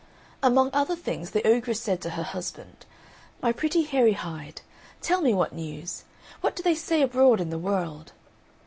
[0.41, 2.87] Among other things the ogress said to her husband,
[3.39, 4.61] "My pretty Hairy Hide,
[4.99, 6.05] tell me what news;
[6.41, 8.11] what do they say abroad in the world?"